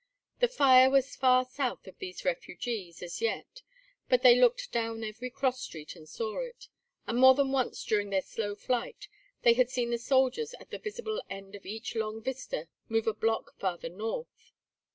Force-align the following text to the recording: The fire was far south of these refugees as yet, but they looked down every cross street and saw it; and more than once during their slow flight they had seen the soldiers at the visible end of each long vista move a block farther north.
The 0.39 0.47
fire 0.47 0.89
was 0.89 1.15
far 1.15 1.45
south 1.45 1.85
of 1.85 1.99
these 1.99 2.25
refugees 2.25 3.03
as 3.03 3.21
yet, 3.21 3.61
but 4.09 4.23
they 4.23 4.35
looked 4.35 4.71
down 4.71 5.03
every 5.03 5.29
cross 5.29 5.61
street 5.61 5.95
and 5.95 6.09
saw 6.09 6.39
it; 6.39 6.69
and 7.05 7.19
more 7.19 7.35
than 7.35 7.51
once 7.51 7.83
during 7.83 8.09
their 8.09 8.23
slow 8.23 8.55
flight 8.55 9.07
they 9.43 9.53
had 9.53 9.69
seen 9.69 9.91
the 9.91 9.99
soldiers 9.99 10.55
at 10.59 10.71
the 10.71 10.79
visible 10.79 11.21
end 11.29 11.53
of 11.53 11.67
each 11.67 11.93
long 11.93 12.19
vista 12.19 12.67
move 12.89 13.05
a 13.05 13.13
block 13.13 13.53
farther 13.59 13.89
north. 13.89 14.53